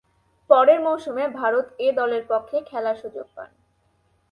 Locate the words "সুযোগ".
2.95-3.27